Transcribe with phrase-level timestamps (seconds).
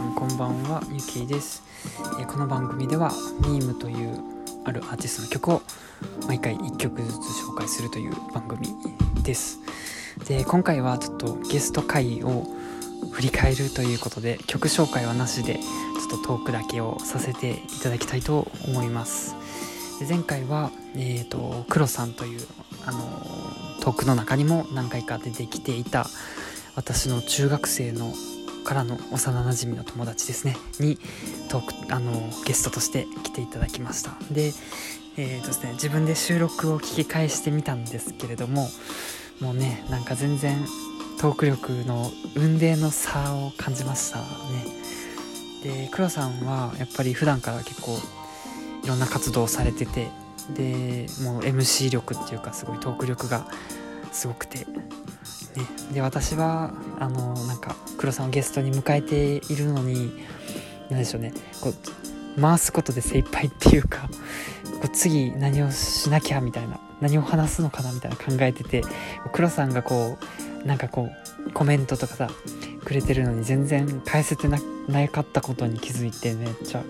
[0.00, 1.62] こんばんはゆきです、
[2.18, 3.12] え、この番組では
[3.42, 4.18] ミームという
[4.64, 5.62] あるアーティストの曲を
[6.26, 8.66] 毎回1曲ずつ紹介するという番組
[9.22, 9.58] です。
[10.26, 12.46] で今回はちょっとゲスト会を
[13.12, 19.34] 振り返るということで曲紹介はなしでちょっとトークだけをさせていただきたいと思います。
[20.00, 22.40] で前回はえっ、ー、とクロさんという
[22.86, 23.00] あの
[23.82, 26.06] トークの中にも何回か出てきていた
[26.74, 28.14] 私の中学生の
[28.70, 30.56] からの幼なじみの友達ですね。
[30.78, 30.96] に
[31.48, 32.12] トークあの
[32.46, 34.12] ゲストとして来ていただきました。
[34.30, 34.52] で,、
[35.16, 38.68] えーとですね、自分で収録を聞き返してみたんですけれども
[39.40, 40.56] もうねなんか全然
[41.20, 44.24] トーク力の運命の差を感じましたね。
[45.64, 47.98] で黒さんはやっぱり普段から結構
[48.84, 50.06] いろんな活動をされてて
[50.54, 53.48] でもう MC 力っていうかすごいトーク力が
[54.12, 54.66] すごくて。
[55.56, 60.12] ね、で私はあのなんか黒さんをゲストに迎えているのに
[60.90, 61.32] 何でしょうね。
[61.60, 64.08] こう回すことで精一杯っていうか
[64.80, 68.82] こう次何をしなきゃみたいな何を話すのかなみたいな考えてて
[69.32, 70.18] 黒さんがこ
[70.64, 71.08] うなんかこ
[71.46, 72.30] うコメントとかさ
[72.84, 74.58] くれてるのに全然返せてな
[75.08, 76.82] かったことに気づいてめっちゃ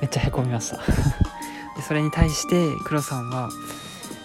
[0.00, 0.78] めっちゃへこみました。
[1.76, 3.50] でそれに対して黒さんは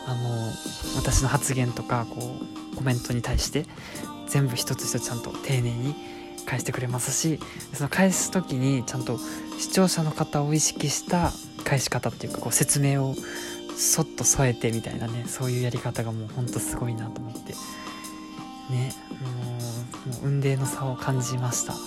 [0.05, 0.51] あの
[0.95, 2.35] 私の発言とかこ
[2.73, 3.65] うコメントに対して
[4.27, 5.95] 全部一つ一つちゃんと丁寧に
[6.45, 7.39] 返してくれますし
[7.73, 9.17] その返す時にちゃんと
[9.57, 11.31] 視聴者の方を意識した
[11.63, 13.15] 返し方っていうかこう説明を
[13.75, 17.53] そっと添えてみたいなねそういうやり方がもうほんとすごいなと思って
[18.69, 19.57] ねも
[20.05, 21.79] うもう運命の差を感じましたね,、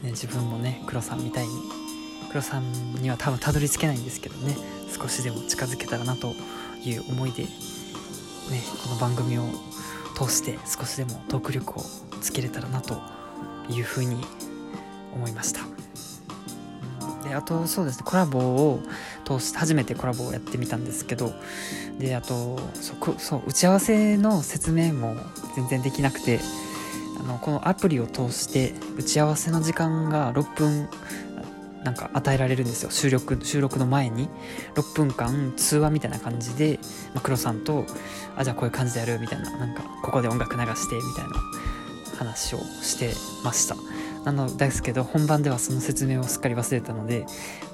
[0.00, 1.52] うん、ね自分もね黒さんみたいに
[2.30, 4.56] 黒さんには多分たどり着けないんですけどね。
[5.02, 6.34] 少しでも近づけたらなと
[6.84, 7.48] いう思いでね、
[8.82, 9.44] この番組を
[10.14, 11.82] 通して少しでもトーク力を
[12.20, 13.00] つけれたらなと
[13.68, 14.22] いうふうに
[15.14, 15.60] 思いました。
[17.26, 18.80] であとそうですねコラボを
[19.24, 21.32] 通して初めてコラボをやってみたんですけど
[21.98, 25.16] であとそそう打ち合わせの説明も
[25.56, 26.40] 全然できなくて
[27.20, 30.88] あのこのアプリを通して打ち合わせの時間が6分
[31.84, 32.90] なんか与えられるんですよ。
[32.90, 34.28] 収録収録の前に。
[34.74, 36.78] 6分間通話みたいな感じで、
[37.14, 37.84] まあ、黒さんと
[38.36, 39.50] あじゃあこういう感じでやるみたいな。
[39.56, 43.12] なんかここで音楽流してみたいな話をして
[43.44, 43.76] ました。
[44.24, 47.26] なのですけど本番ではその説明をすっかり忘れたので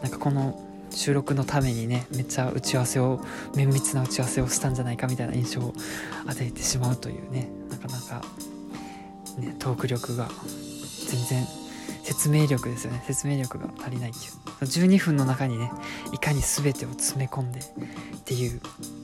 [0.02, 0.58] なんかこの
[0.90, 3.20] 収録のためにねめっちゃ打ち合わせを
[3.54, 5.74] 綿密な打ち合わせをしたんじゃないかみたいな印象を
[6.26, 8.22] 与えてしまうというねなかなか
[9.38, 10.28] ねトーク力が
[11.06, 11.46] 全然
[12.02, 13.02] 説明力ですよね。
[13.06, 14.32] 説明力が足りないっていう。
[14.60, 15.70] 12分の中にね
[16.12, 18.60] いかに全てを詰め込んでっていう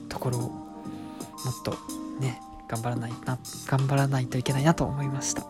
[0.09, 1.77] ところをもっと
[2.19, 3.37] ね頑張らないな
[3.67, 5.43] 頑張らないといけないなと思いました。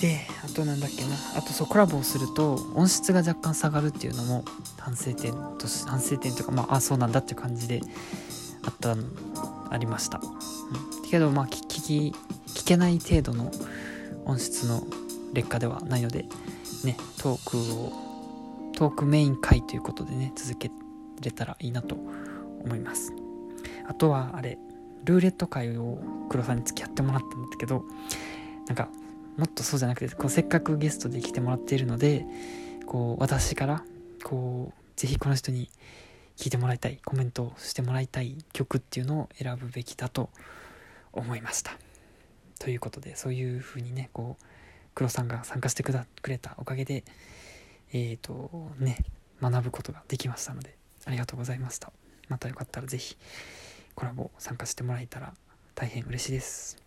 [0.00, 1.10] であとなんだっけな。
[1.36, 4.44] あとそうコラボをすると音質が若干下がるっていうのも
[4.78, 7.80] 反省点と反省点とかまああそうなんだっていう感じで
[8.64, 8.96] あった
[9.70, 12.14] ありました、うん、けどまあ聞き
[12.46, 13.50] 聞けない程度の
[14.24, 14.82] 音質の
[15.32, 16.26] 劣化ではないので、
[16.84, 17.92] ね、トークを、
[18.74, 20.70] トークメイン回ということでね、続け
[21.20, 21.96] れたらいいなと
[22.64, 23.12] 思います。
[23.86, 24.58] あとは、あれ、
[25.04, 27.84] ルーレット会を黒さんに付き合ってもらったんだけど、
[28.66, 28.88] なんか、
[29.36, 32.26] もっとそうじゃなくて、こうせっかくゲストで来てもらっているので、
[32.86, 33.84] こう、私から、
[34.24, 35.70] こう、ぜひこの人に
[36.36, 40.30] 聞いてもらいたい、コメントしてもらいたい曲っていうのを選ぶべきだと
[41.12, 41.78] 思いました。
[42.58, 44.44] ということで、そういうふうにね、こう、
[44.98, 47.04] 黒さんが参加してくだくれたおかげで、
[47.92, 48.98] えっ、ー、とね、
[49.40, 51.92] 学ぶことができましたので、ありがとうございました。
[52.28, 53.16] またよかったら是非
[53.94, 55.34] コラボ参加してもらえたら
[55.76, 56.82] 大変嬉しいです。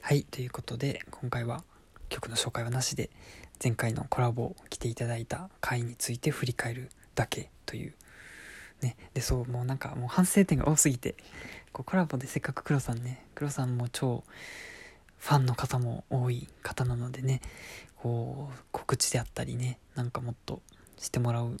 [0.00, 1.62] はい、ということで今回は
[2.08, 3.10] 曲の紹介はなしで
[3.62, 6.88] 前回のコラボ来ていただいた回について振り返る
[7.20, 7.94] だけという。
[8.80, 8.96] ね。
[9.12, 11.14] でそうもうなんかもう反省点が多すぎて。
[11.72, 14.24] こうコラボでせっかく黒さんね黒さんも超
[15.18, 17.40] ファンの方も多い方なのでね。
[17.96, 20.62] こう告知であったりねなんかもっと
[20.96, 21.58] してもらう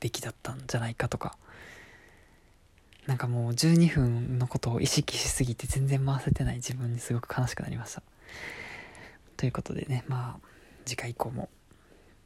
[0.00, 1.36] べきだったんじゃないかとか。
[3.06, 8.02] なんかもう12分のことを意識しすぎて全然回せてない自分にすごく悲しくなりました。
[9.36, 10.48] ということでねまあ
[10.86, 11.50] 次回以降も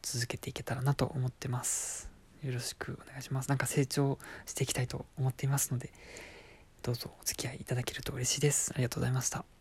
[0.03, 2.18] 続けていけたらなと思ってます。
[2.43, 3.49] よろしくお願いします。
[3.49, 5.91] なんか成長していきたいと思っていますので、
[6.83, 8.73] どうぞお付き合いいただけると嬉しいです。
[8.75, 9.58] ありがとうございました。